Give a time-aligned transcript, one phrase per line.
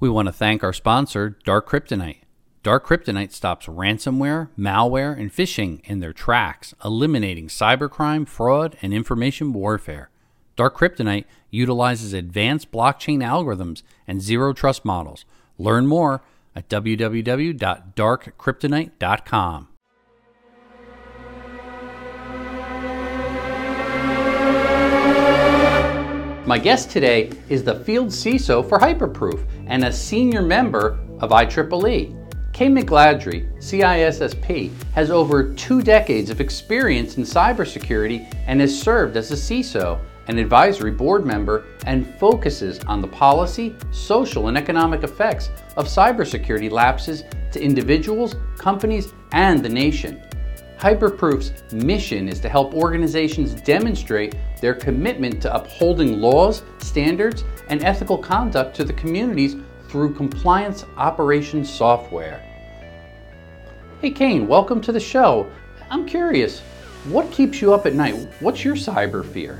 [0.00, 2.20] We want to thank our sponsor, Dark Kryptonite.
[2.62, 9.52] Dark Kryptonite stops ransomware, malware, and phishing in their tracks, eliminating cybercrime, fraud, and information
[9.52, 10.10] warfare.
[10.54, 15.24] Dark Kryptonite utilizes advanced blockchain algorithms and zero trust models.
[15.56, 16.22] Learn more
[16.54, 19.68] at www.darkkryptonite.com.
[26.48, 32.16] My guest today is the field CISO for Hyperproof and a senior member of IEEE.
[32.54, 39.30] Kay McGladrey, CISSP, has over two decades of experience in cybersecurity and has served as
[39.30, 45.50] a CISO, an advisory board member, and focuses on the policy, social, and economic effects
[45.76, 50.22] of cybersecurity lapses to individuals, companies, and the nation.
[50.78, 58.16] Hyperproof's mission is to help organizations demonstrate their commitment to upholding laws, standards, and ethical
[58.16, 59.56] conduct to the communities
[59.88, 62.40] through compliance operations software.
[64.00, 65.50] Hey, Kayne, welcome to the show.
[65.90, 66.60] I'm curious,
[67.08, 68.28] what keeps you up at night?
[68.38, 69.58] What's your cyber fear?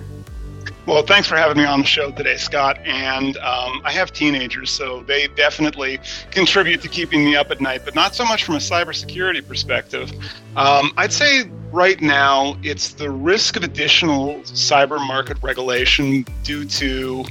[0.89, 2.79] Well, thanks for having me on the show today, Scott.
[2.87, 6.01] And um, I have teenagers, so they definitely
[6.31, 10.11] contribute to keeping me up at night, but not so much from a cybersecurity perspective.
[10.57, 17.23] Um, I'd say right now it's the risk of additional cyber market regulation due to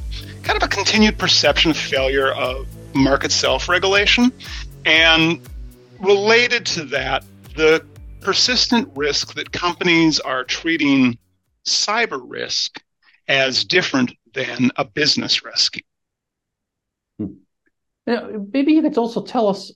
[0.44, 4.32] kind of a continued perception of failure of market self regulation.
[4.86, 5.42] And
[6.00, 7.24] related to that,
[7.56, 7.84] the
[8.22, 11.18] persistent risk that companies are treating
[11.66, 12.80] cyber risk
[13.28, 15.78] as different than a business risk.
[18.06, 19.72] maybe you could also tell us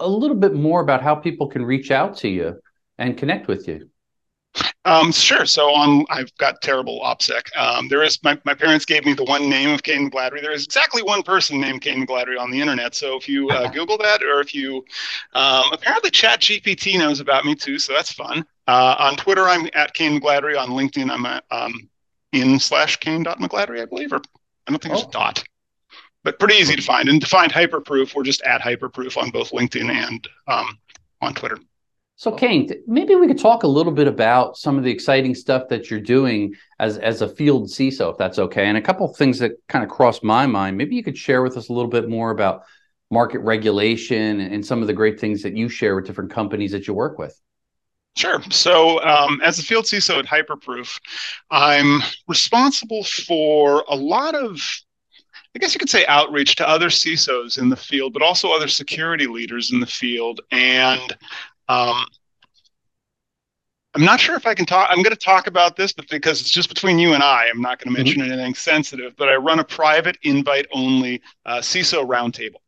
[0.00, 2.60] a little bit more about how people can reach out to you
[2.98, 3.88] and connect with you.
[4.84, 5.46] Um, sure.
[5.46, 7.56] So on, I've got terrible OPSEC.
[7.56, 10.40] Um, there is my, my parents gave me the one name of Kayne McGladrey.
[10.40, 12.94] There is exactly one person named Kayne McGladrey on the internet.
[12.94, 14.84] So if you uh, Google that, or if you
[15.34, 18.46] um, apparently Chat GPT knows about me too, so that's fun.
[18.68, 20.58] Uh, on Twitter, I'm at Kayne McGladrey.
[20.58, 21.88] On LinkedIn, I'm at um,
[22.32, 24.20] in slash Kayne dot McGladrey, I believe, or
[24.66, 24.98] I don't think oh.
[24.98, 25.44] there's a dot,
[26.24, 27.08] but pretty easy to find.
[27.08, 30.78] And to find Hyperproof, we're just at Hyperproof on both LinkedIn and um,
[31.20, 31.58] on Twitter.
[32.18, 35.68] So, Kayne, maybe we could talk a little bit about some of the exciting stuff
[35.68, 38.66] that you're doing as as a field CISO, if that's okay.
[38.66, 40.78] And a couple of things that kind of crossed my mind.
[40.78, 42.62] Maybe you could share with us a little bit more about
[43.10, 46.86] market regulation and some of the great things that you share with different companies that
[46.86, 47.38] you work with.
[48.16, 48.42] Sure.
[48.50, 50.98] So, um, as a field CISO at Hyperproof,
[51.50, 54.58] I'm responsible for a lot of,
[55.54, 58.68] I guess you could say, outreach to other CISOs in the field, but also other
[58.68, 60.40] security leaders in the field.
[60.50, 61.14] And
[61.68, 62.06] um,
[63.94, 64.88] I'm not sure if I can talk.
[64.90, 67.60] I'm going to talk about this, but because it's just between you and I, I'm
[67.60, 68.32] not going to mention mm-hmm.
[68.32, 69.14] anything sensitive.
[69.18, 72.60] But I run a private, invite-only uh, CISO roundtable,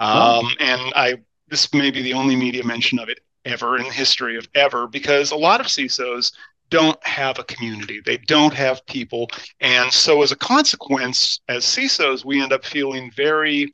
[0.00, 0.50] um, oh.
[0.58, 1.18] and I
[1.48, 4.86] this may be the only media mention of it ever in the history of ever
[4.86, 6.32] because a lot of CISOs
[6.68, 8.00] don't have a community.
[8.04, 9.28] They don't have people.
[9.60, 13.72] And so, as a consequence, as CISOs, we end up feeling very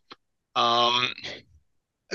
[0.54, 1.08] um,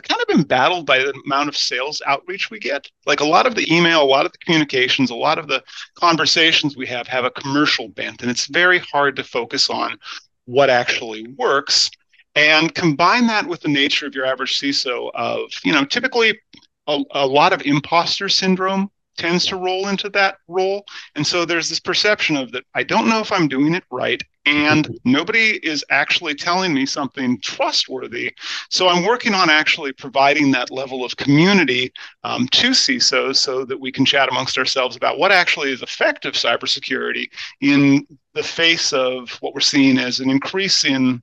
[0.01, 2.88] kind of embattled by the amount of sales outreach we get.
[3.06, 5.63] Like a lot of the email, a lot of the communications, a lot of the
[5.95, 9.97] conversations we have have a commercial bent, and it's very hard to focus on
[10.45, 11.89] what actually works.
[12.35, 16.39] And combine that with the nature of your average CISO of, you know, typically
[16.87, 20.85] a, a lot of imposter syndrome tends to roll into that role.
[21.15, 24.21] And so there's this perception of that I don't know if I'm doing it right
[24.47, 28.33] and nobody is actually telling me something trustworthy.
[28.69, 31.91] So I'm working on actually providing that level of community
[32.23, 36.33] um, to CISOs so that we can chat amongst ourselves about what actually is effective
[36.35, 41.21] cybersecurity in the face of what we're seeing as an increase in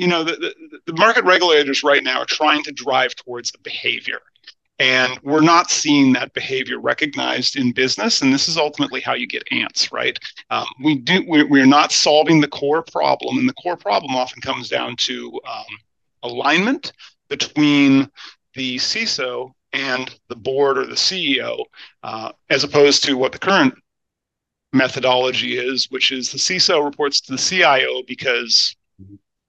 [0.00, 3.58] you know, the, the, the market regulators right now are trying to drive towards the
[3.58, 4.20] behavior.
[4.78, 8.22] And we're not seeing that behavior recognized in business.
[8.22, 10.18] And this is ultimately how you get ants, right?
[10.48, 13.36] Um, we do, we're, we're, not solving the core problem.
[13.36, 15.66] And the core problem often comes down to um,
[16.22, 16.92] alignment
[17.28, 18.08] between
[18.54, 21.62] the CISO and the board or the CEO,
[22.02, 23.74] uh, as opposed to what the current
[24.72, 28.74] methodology is, which is the CISO reports to the CIO because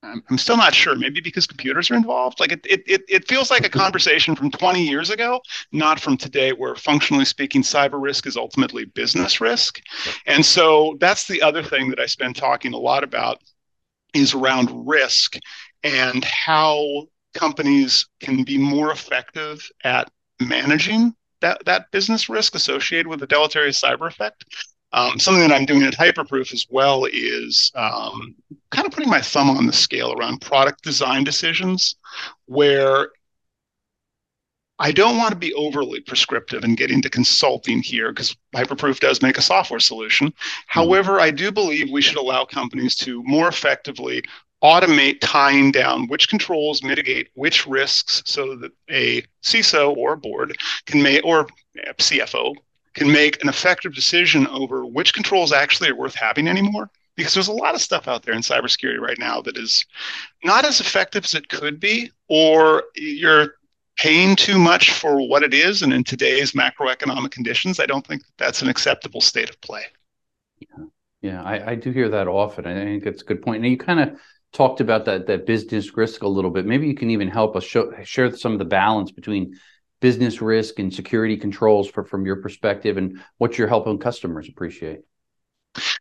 [0.03, 0.95] I'm still not sure.
[0.95, 2.39] Maybe because computers are involved.
[2.39, 6.51] Like it, it, it feels like a conversation from 20 years ago, not from today,
[6.53, 9.79] where functionally speaking, cyber risk is ultimately business risk.
[10.25, 13.43] And so that's the other thing that I spend talking a lot about
[14.13, 15.37] is around risk
[15.83, 20.09] and how companies can be more effective at
[20.39, 24.45] managing that, that business risk associated with the deleterious cyber effect.
[24.93, 28.35] Um, something that I'm doing at Hyperproof as well is um,
[28.71, 31.95] kind of putting my thumb on the scale around product design decisions,
[32.45, 33.09] where
[34.79, 39.21] I don't want to be overly prescriptive and get into consulting here because Hyperproof does
[39.21, 40.27] make a software solution.
[40.27, 40.51] Mm-hmm.
[40.67, 44.23] However, I do believe we should allow companies to more effectively
[44.63, 50.55] automate tying down which controls mitigate which risks so that a CISO or a board
[50.85, 51.47] can make, or
[51.99, 52.55] CFO
[52.93, 56.89] can make an effective decision over which controls actually are worth having anymore.
[57.15, 59.85] Because there's a lot of stuff out there in cybersecurity right now that is
[60.43, 63.55] not as effective as it could be, or you're
[63.97, 65.81] paying too much for what it is.
[65.81, 69.83] And in today's macroeconomic conditions, I don't think that's an acceptable state of play.
[70.59, 70.85] Yeah,
[71.21, 72.65] yeah I, I do hear that often.
[72.65, 73.63] I think it's a good point.
[73.63, 74.19] And you kind of
[74.53, 76.65] talked about that that business risk a little bit.
[76.65, 79.59] Maybe you can even help us show, share some of the balance between
[80.01, 85.01] business risk and security controls for, from your perspective and what you're helping customers appreciate.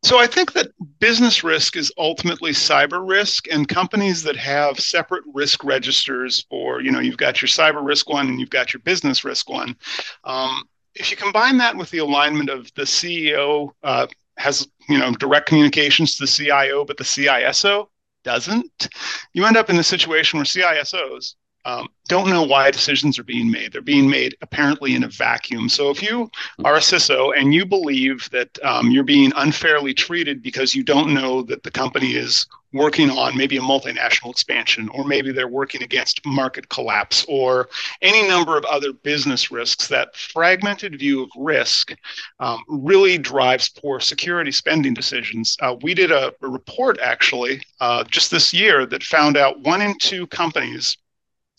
[0.02, 5.22] So I think that business risk is ultimately cyber risk, and companies that have separate
[5.32, 8.80] risk registers for, you know, you've got your cyber risk one and you've got your
[8.80, 9.76] business risk one.
[10.24, 10.64] Um,
[10.96, 14.08] if you combine that with the alignment of the CEO uh,
[14.38, 17.86] has, you know, direct communications to the CIO, but the CISO
[18.24, 18.88] doesn't,
[19.32, 21.34] you end up in the situation where CISOs
[21.64, 23.72] um, don't know why decisions are being made.
[23.72, 25.68] They're being made apparently in a vacuum.
[25.68, 26.30] So if you
[26.64, 31.14] are a CISO and you believe that um, you're being unfairly treated because you don't
[31.14, 35.82] know that the company is working on maybe a multinational expansion, or maybe they're working
[35.82, 37.68] against market collapse, or
[38.00, 41.94] any number of other business risks, that fragmented view of risk
[42.38, 45.56] um, really drives poor security spending decisions.
[45.60, 49.82] Uh, we did a, a report actually uh, just this year that found out one
[49.82, 50.96] in two companies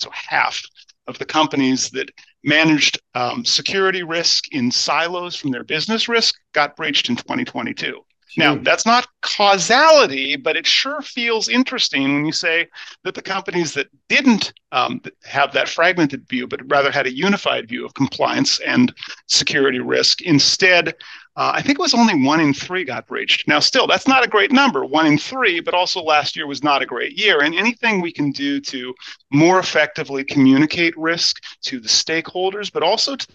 [0.01, 0.62] so half
[1.07, 2.09] of the companies that
[2.44, 8.03] managed um, security risk in silos from their business risk got breached in 2022.
[8.38, 12.68] Now, that's not causality, but it sure feels interesting when you say
[13.03, 17.68] that the companies that didn't um, have that fragmented view, but rather had a unified
[17.68, 18.94] view of compliance and
[19.27, 20.95] security risk, instead
[21.37, 23.47] uh, I think it was only one in three got breached.
[23.47, 26.63] Now, still, that's not a great number, one in three, but also last year was
[26.63, 27.41] not a great year.
[27.41, 28.93] And anything we can do to
[29.31, 33.27] more effectively communicate risk to the stakeholders, but also to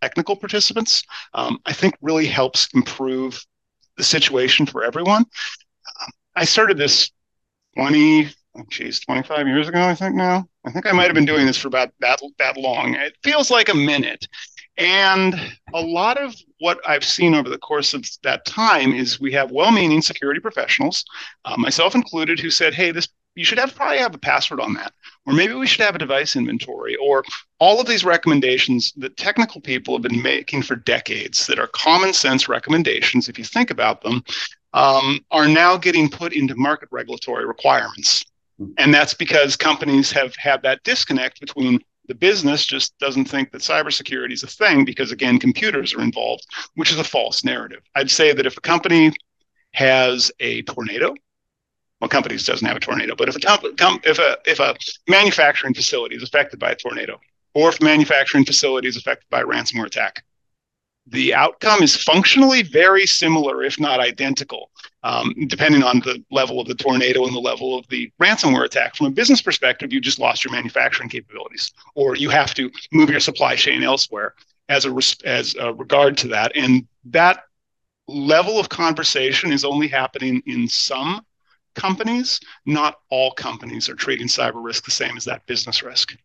[0.00, 1.02] technical participants,
[1.34, 3.44] um, I think really helps improve
[3.98, 5.22] the situation for everyone.
[5.22, 7.10] Um, I started this
[7.76, 10.46] 20, oh geez, 25 years ago, I think now.
[10.64, 12.94] I think I might have been doing this for about that, that long.
[12.94, 14.26] It feels like a minute.
[14.78, 15.34] And
[15.74, 19.50] a lot of what I've seen over the course of that time is we have
[19.50, 21.04] well-meaning security professionals,
[21.44, 24.74] uh, myself included, who said, "Hey, this you should have probably have a password on
[24.74, 24.92] that,
[25.26, 27.24] or maybe we should have a device inventory, or
[27.58, 32.12] all of these recommendations that technical people have been making for decades that are common
[32.12, 34.22] sense recommendations, if you think about them,
[34.72, 38.24] um, are now getting put into market regulatory requirements."
[38.78, 41.80] And that's because companies have had that disconnect between
[42.12, 46.44] the business just doesn't think that cybersecurity is a thing because, again, computers are involved,
[46.74, 47.80] which is a false narrative.
[47.94, 49.12] I'd say that if a company
[49.72, 51.14] has a tornado,
[52.02, 54.76] well, companies doesn't have a tornado, but if a com- if a if a
[55.08, 57.18] manufacturing facility is affected by a tornado,
[57.54, 60.22] or if a manufacturing facility is affected by a ransomware attack,
[61.06, 64.70] the outcome is functionally very similar, if not identical,
[65.02, 68.94] um, depending on the level of the tornado and the level of the ransomware attack.
[68.94, 73.10] From a business perspective, you just lost your manufacturing capabilities, or you have to move
[73.10, 74.34] your supply chain elsewhere
[74.68, 76.52] as a as a regard to that.
[76.54, 77.44] And that
[78.08, 81.24] level of conversation is only happening in some
[81.74, 82.40] companies.
[82.66, 86.16] Not all companies are treating cyber risk the same as that business risk.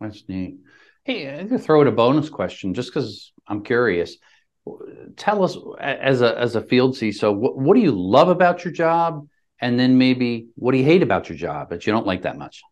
[0.00, 0.56] That's neat.
[1.04, 4.16] Hey, I'm gonna throw it a bonus question just because I'm curious.
[5.16, 8.72] Tell us, as a as a field CISO, what, what do you love about your
[8.72, 9.28] job,
[9.60, 12.38] and then maybe what do you hate about your job that you don't like that
[12.38, 12.62] much?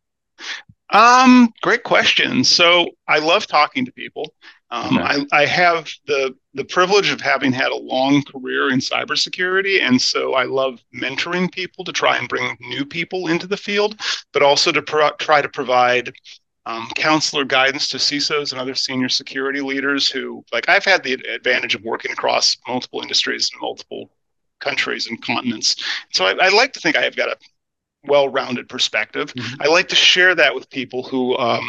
[0.90, 2.44] Um, great question.
[2.44, 4.34] So I love talking to people.
[4.70, 5.25] Um, okay.
[5.32, 10.00] I, I have the the privilege of having had a long career in cybersecurity, and
[10.00, 14.00] so I love mentoring people to try and bring new people into the field,
[14.32, 16.12] but also to pro- try to provide
[16.64, 21.14] um, counselor guidance to CISOs and other senior security leaders who, like, I've had the
[21.14, 24.11] advantage of working across multiple industries and multiple
[24.61, 25.76] countries and continents.
[26.12, 27.37] So I, I like to think I have got a
[28.04, 29.35] well-rounded perspective.
[29.35, 29.62] Mm-hmm.
[29.62, 31.64] I like to share that with people who um,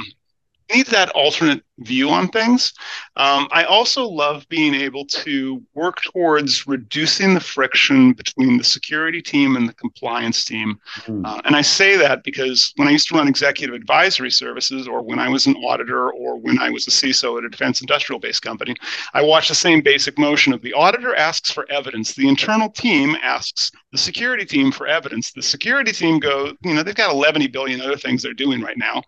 [0.74, 2.74] need that alternate view on things.
[3.18, 9.22] Um, I also love being able to work towards reducing the friction between the security
[9.22, 10.80] team and the compliance team.
[11.06, 11.26] Mm.
[11.26, 15.02] Uh, and I say that because when I used to run executive advisory services, or
[15.02, 18.20] when I was an auditor, or when I was a CISO at a defense industrial
[18.20, 18.76] based company,
[19.14, 23.16] I watched the same basic motion of the auditor asks for evidence, the internal team
[23.22, 25.32] asks the security team for evidence.
[25.32, 28.78] The security team go, you know, they've got 11 billion other things they're doing right
[28.78, 29.04] now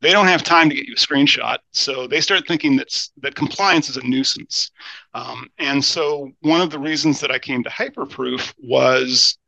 [0.00, 3.34] they don't have time to get you a screenshot so they start thinking that that
[3.34, 4.70] compliance is a nuisance
[5.14, 9.38] um, and so one of the reasons that i came to hyperproof was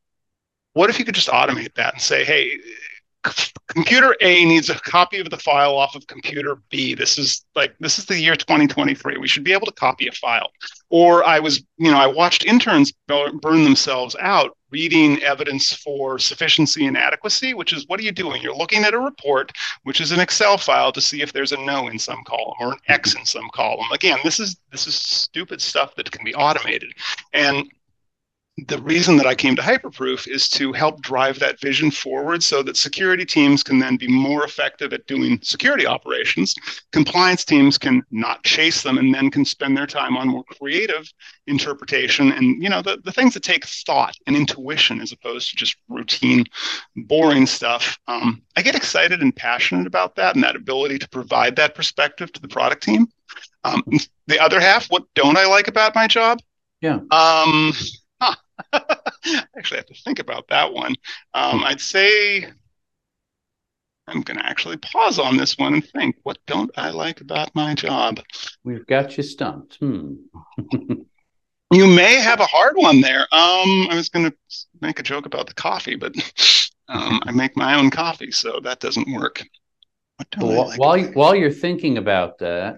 [0.72, 2.58] what if you could just automate that and say hey
[3.66, 6.94] computer A needs a copy of the file off of computer B.
[6.94, 9.18] This is like this is the year 2023.
[9.18, 10.50] We should be able to copy a file.
[10.88, 16.86] Or I was, you know, I watched interns burn themselves out reading evidence for sufficiency
[16.86, 18.42] and adequacy, which is what are you doing?
[18.42, 21.56] You're looking at a report, which is an Excel file to see if there's a
[21.58, 23.86] no in some column or an X in some column.
[23.92, 26.92] Again, this is this is stupid stuff that can be automated.
[27.32, 27.70] And
[28.68, 32.62] the reason that I came to Hyperproof is to help drive that vision forward so
[32.62, 36.54] that security teams can then be more effective at doing security operations.
[36.92, 41.12] Compliance teams can not chase them and then can spend their time on more creative
[41.46, 45.56] interpretation and you know the, the things that take thought and intuition as opposed to
[45.56, 46.44] just routine
[46.96, 47.98] boring stuff.
[48.06, 52.32] Um, I get excited and passionate about that and that ability to provide that perspective
[52.32, 53.08] to the product team.
[53.64, 53.82] Um,
[54.26, 56.40] the other half, what don't I like about my job?
[56.80, 57.00] Yeah.
[57.10, 57.72] Um,
[59.56, 60.94] actually have to think about that one.
[61.34, 62.46] Um, I'd say
[64.06, 67.54] I'm going to actually pause on this one and think, what don't I like about
[67.54, 68.20] my job?
[68.64, 69.76] We've got you stumped.
[69.76, 70.14] Hmm.
[71.72, 73.20] you may have a hard one there.
[73.20, 74.36] Um, I was going to
[74.80, 76.14] make a joke about the coffee, but
[76.88, 79.44] um, I make my own coffee, so that doesn't work.
[80.38, 82.76] Well, like while, while you're thinking about that,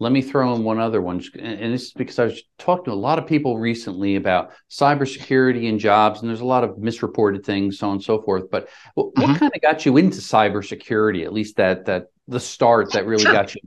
[0.00, 2.92] let me throw in one other one, and this is because I was talking to
[2.92, 7.44] a lot of people recently about cybersecurity and jobs, and there's a lot of misreported
[7.44, 8.50] things, so on and so forth.
[8.50, 9.30] But what, mm-hmm.
[9.30, 11.24] what kind of got you into cybersecurity?
[11.24, 13.32] At least that that the start that really sure.
[13.32, 13.60] got you.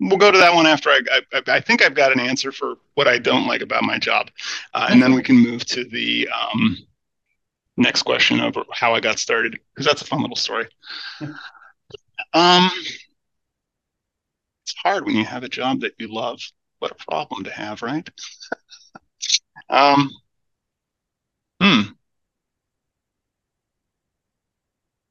[0.00, 1.00] We'll go to that one after I,
[1.32, 1.60] I, I.
[1.60, 4.30] think I've got an answer for what I don't like about my job,
[4.72, 6.78] uh, and then we can move to the um,
[7.76, 10.66] next question of how I got started because that's a fun little story.
[12.32, 12.70] Um,
[14.66, 16.40] it's hard when you have a job that you love.
[16.80, 18.08] What a problem to have, right?
[19.70, 20.10] um,
[21.60, 21.82] hmm.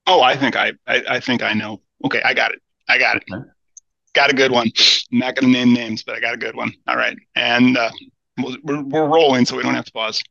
[0.07, 1.81] Oh, I think I, I, I think I know.
[2.03, 2.61] Okay, I got it.
[2.89, 3.23] I got it.
[4.13, 4.67] Got a good one.
[5.11, 6.73] I'm not going to name names, but I got a good one.
[6.87, 7.91] All right, and uh,
[8.37, 10.21] we're we're rolling, so we don't have to pause.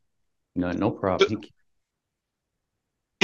[0.55, 1.41] No, no problem.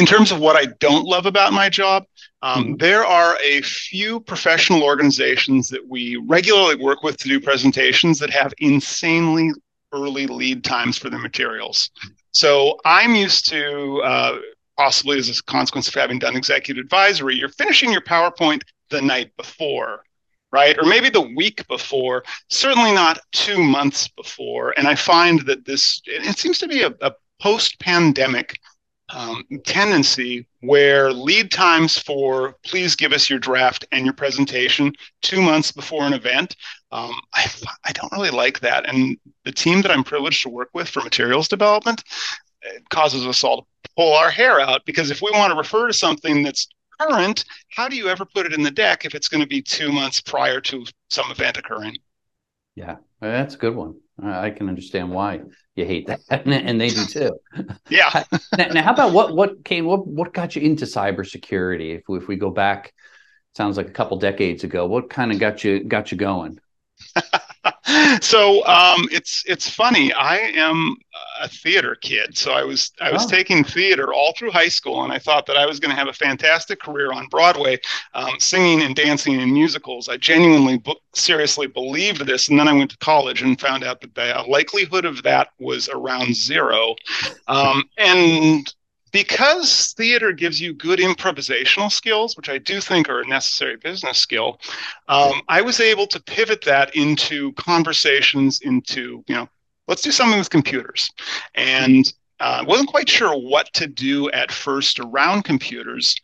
[0.02, 2.06] In terms of what I don't love about my job,
[2.42, 2.76] um, mm-hmm.
[2.78, 8.32] there are a few professional organizations that we regularly work with to do presentations that
[8.32, 9.52] have insanely
[9.94, 11.92] early lead times for their materials.
[12.32, 14.40] So I'm used to, uh,
[14.76, 19.30] possibly as a consequence of having done executive advisory, you're finishing your PowerPoint the night
[19.38, 20.02] before.
[20.52, 24.74] Right, or maybe the week before, certainly not two months before.
[24.78, 28.60] And I find that this, it seems to be a, a post pandemic
[29.14, 35.42] um, tendency where lead times for please give us your draft and your presentation two
[35.42, 36.56] months before an event.
[36.92, 37.46] Um, I,
[37.84, 38.88] I don't really like that.
[38.88, 42.04] And the team that I'm privileged to work with for materials development
[42.90, 45.94] causes us all to pull our hair out because if we want to refer to
[45.94, 46.68] something that's
[47.00, 49.62] current, how do you ever put it in the deck if it's going to be
[49.62, 51.98] two months prior to some event occurring?
[52.76, 53.96] Yeah, that's a good one.
[54.24, 55.42] I can understand why
[55.76, 57.32] you hate that, and they do too.
[57.90, 58.24] Yeah.
[58.58, 61.98] now, now, how about what what came what what got you into cybersecurity?
[61.98, 62.94] If we, if we go back,
[63.56, 64.86] sounds like a couple decades ago.
[64.86, 66.60] What kind of got you got you going?
[68.22, 70.12] so um, it's it's funny.
[70.14, 70.96] I am
[71.42, 73.30] a theater kid, so I was I was oh.
[73.30, 76.08] taking theater all through high school, and I thought that I was going to have
[76.08, 77.80] a fantastic career on Broadway,
[78.14, 80.10] um, singing and dancing in musicals.
[80.10, 80.82] I genuinely,
[81.14, 85.06] seriously believed this, and then I went to college and found out that the likelihood
[85.06, 86.96] of that was around zero.
[87.48, 88.74] Um, and
[89.12, 94.18] because theater gives you good improvisational skills, which I do think are a necessary business
[94.18, 94.60] skill,
[95.08, 99.50] um, I was able to pivot that into conversations, into, you know,
[99.88, 101.10] let's do something with computers.
[101.56, 106.16] And I uh, wasn't quite sure what to do at first around computers,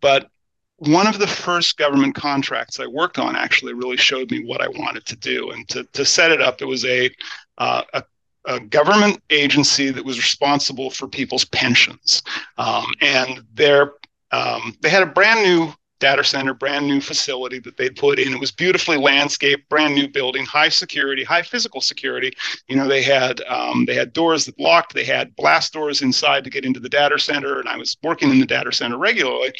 [0.00, 0.30] but
[0.78, 4.68] one of the first government contracts I worked on actually really showed me what I
[4.68, 5.50] wanted to do.
[5.50, 7.10] And to, to set it up, it was a,
[7.58, 8.04] uh, a
[8.46, 12.22] a government agency that was responsible for people's pensions.
[12.58, 13.92] Um, and they're,
[14.32, 18.32] um, they had a brand new data center, brand new facility that they'd put in.
[18.32, 22.32] It was beautifully landscaped, brand new building, high security, high physical security.
[22.68, 26.44] You know, they had um, they had doors that locked, they had blast doors inside
[26.44, 29.52] to get into the data center, and I was working in the data center regularly,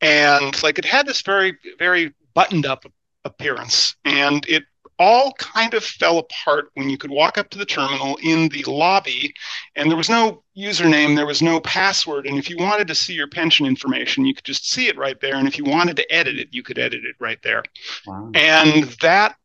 [0.00, 2.84] and like it had this very very buttoned up
[3.24, 4.64] appearance, and it
[4.98, 8.64] all kind of fell apart when you could walk up to the terminal in the
[8.64, 9.32] lobby
[9.76, 12.26] and there was no username, there was no password.
[12.26, 15.20] And if you wanted to see your pension information, you could just see it right
[15.20, 15.36] there.
[15.36, 17.62] And if you wanted to edit it, you could edit it right there.
[18.06, 18.30] Wow.
[18.34, 19.36] And that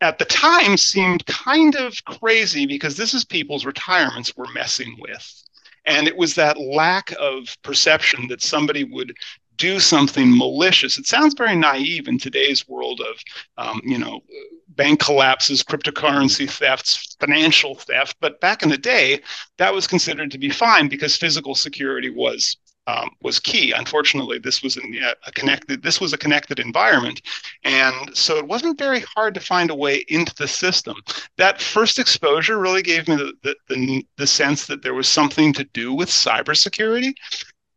[0.00, 5.42] at the time seemed kind of crazy because this is people's retirements we're messing with.
[5.86, 9.16] And it was that lack of perception that somebody would
[9.56, 10.98] do something malicious.
[10.98, 13.16] It sounds very naive in today's world of,
[13.58, 14.22] um, you know,
[14.68, 18.16] bank collapses, cryptocurrency thefts, financial theft.
[18.20, 19.20] But back in the day,
[19.58, 22.56] that was considered to be fine because physical security was
[22.88, 23.72] um, was key.
[23.72, 27.20] Unfortunately, this was a connected this was a connected environment,
[27.64, 30.96] and so it wasn't very hard to find a way into the system.
[31.36, 35.52] That first exposure really gave me the the, the, the sense that there was something
[35.54, 37.14] to do with cybersecurity.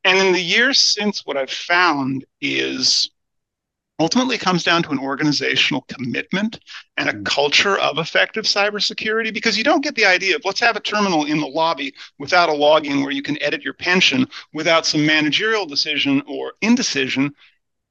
[0.04, 3.10] And in the years since, what I've found is
[4.00, 6.60] ultimately comes down to an organizational commitment
[6.98, 7.26] and a mm.
[7.26, 11.26] culture of effective cybersecurity because you don't get the idea of let's have a terminal
[11.26, 15.66] in the lobby without a login where you can edit your pension without some managerial
[15.66, 17.34] decision or indecision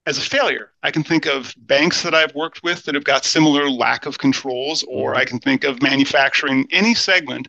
[0.06, 0.72] as a failure.
[0.82, 4.16] I can think of banks that I've worked with that have got similar lack of
[4.16, 7.48] controls, or I can think of manufacturing, any segment.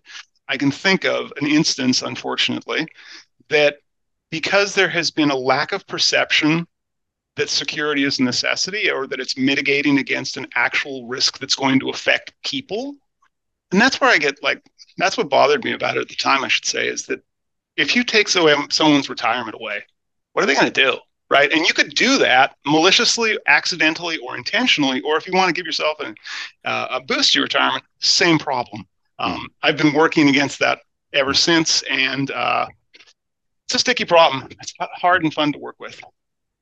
[0.50, 2.86] I can think of an instance, unfortunately,
[3.48, 3.78] that
[4.30, 6.68] because there has been a lack of perception
[7.36, 11.80] that security is a necessity or that it's mitigating against an actual risk that's going
[11.80, 12.96] to affect people.
[13.72, 14.62] And that's where I get like,
[14.98, 17.22] that's what bothered me about it at the time, I should say, is that
[17.78, 19.84] if you take someone's retirement away,
[20.34, 20.98] what are they going to do?
[21.30, 21.52] Right.
[21.54, 25.00] And you could do that maliciously, accidentally, or intentionally.
[25.02, 26.16] Or if you want to give yourself a,
[26.68, 28.84] uh, a boost to your retirement, same problem.
[29.20, 30.80] Um, I've been working against that
[31.14, 31.84] ever since.
[31.84, 32.66] And uh,
[33.70, 34.48] it's a sticky problem.
[34.60, 36.02] It's hard and fun to work with.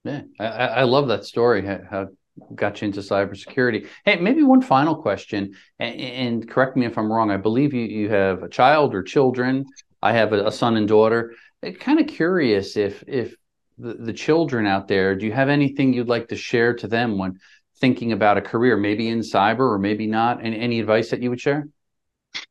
[0.03, 1.65] Yeah, I, I love that story.
[1.65, 2.09] How
[2.53, 3.87] got you into cybersecurity?
[4.03, 7.31] Hey, maybe one final question, and, and, correct me if I'm wrong.
[7.31, 9.65] I believe you you have a child or children.
[10.01, 11.33] I have a, a son and daughter.
[11.79, 13.37] Kind of curious if if
[13.77, 17.17] the, the children out there, do you have anything you'd like to share to them
[17.17, 17.39] when
[17.79, 20.43] thinking about a career, maybe in cyber or maybe not?
[20.43, 21.69] Any, any advice that you would share?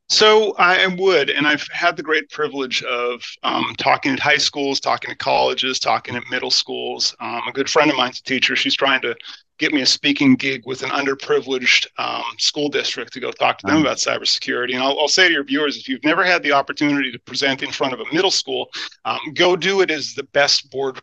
[0.08, 4.78] So I would, and I've had the great privilege of um, talking at high schools,
[4.78, 7.14] talking at colleges, talking at middle schools.
[7.20, 8.54] Um, a good friend of mine's a teacher.
[8.54, 9.16] She's trying to
[9.58, 13.66] get me a speaking gig with an underprivileged um, school district to go talk to
[13.66, 14.74] them about cybersecurity.
[14.74, 17.62] And I'll, I'll, say to your viewers, if you've never had the opportunity to present
[17.62, 18.68] in front of a middle school,
[19.04, 21.00] um, go do it as the best board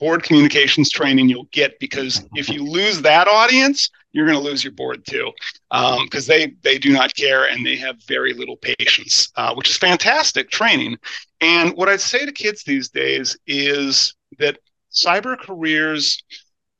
[0.00, 4.64] board communications training you'll get because if you lose that audience you're going to lose
[4.64, 5.30] your board too.
[5.70, 9.68] Because um, they they do not care and they have very little patience uh, which
[9.68, 10.96] is fantastic training.
[11.40, 14.58] And what i'd say to kids these days is that
[14.92, 16.22] cyber careers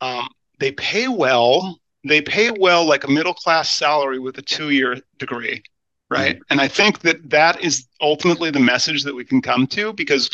[0.01, 0.29] um,
[0.61, 4.97] they pay well they pay well like a middle class salary with a two year
[5.19, 5.63] degree
[6.11, 6.37] right?
[6.37, 6.43] Mm-hmm.
[6.51, 10.31] and i think that that is ultimately the message that we can come to because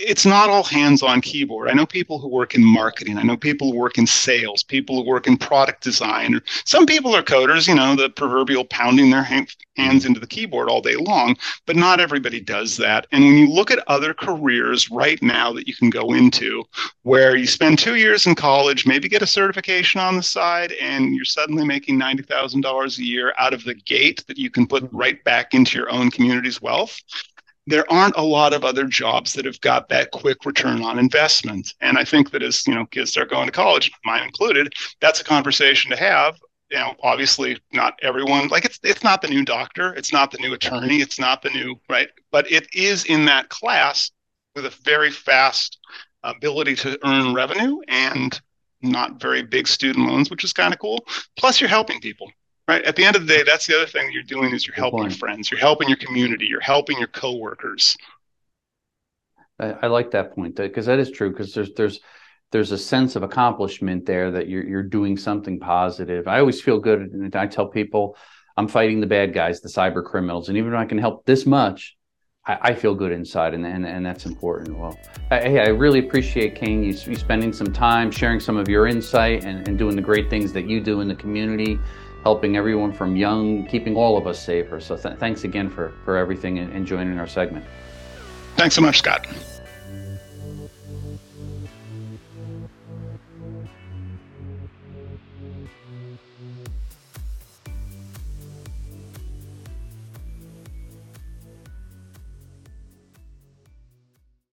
[0.00, 1.68] it's not all hands on keyboard.
[1.68, 3.18] I know people who work in marketing.
[3.18, 6.40] I know people who work in sales, people who work in product design.
[6.64, 10.80] Some people are coders, you know, the proverbial pounding their hands into the keyboard all
[10.80, 13.06] day long, but not everybody does that.
[13.12, 16.64] And when you look at other careers right now that you can go into
[17.02, 21.14] where you spend two years in college, maybe get a certification on the side, and
[21.14, 25.22] you're suddenly making $90,000 a year out of the gate that you can put right
[25.24, 27.00] back into your own community's wealth
[27.68, 31.74] there aren't a lot of other jobs that have got that quick return on investment.
[31.80, 35.20] And I think that as you know kids start going to college, mine included, that's
[35.20, 36.38] a conversation to have.
[36.70, 40.38] You know, obviously not everyone like it's it's not the new doctor, it's not the
[40.38, 44.10] new attorney, it's not the new right, but it is in that class
[44.54, 45.78] with a very fast
[46.22, 48.40] ability to earn revenue and
[48.82, 51.04] not very big student loans, which is kind of cool.
[51.36, 52.30] Plus, you're helping people
[52.68, 54.74] right at the end of the day that's the other thing you're doing is you're
[54.74, 55.12] Good helping point.
[55.12, 57.96] your friends you're helping your community you're helping your coworkers
[59.58, 62.00] i, I like that point because that is true because there's there's
[62.52, 66.78] there's a sense of accomplishment there that you're you're doing something positive i always feel
[66.78, 68.16] good and i tell people
[68.56, 71.46] i'm fighting the bad guys the cyber criminals and even if i can help this
[71.46, 71.96] much
[72.48, 74.78] I, I feel good inside, and, and, and that's important.
[74.78, 78.86] Well, hey, I really appreciate Kayne you, you spending some time sharing some of your
[78.86, 81.78] insight and, and doing the great things that you do in the community
[82.28, 84.78] helping everyone from young, keeping all of us safer.
[84.80, 87.64] So th- thanks again for, for everything and, and joining our segment.
[88.56, 89.26] Thanks so much, Scott.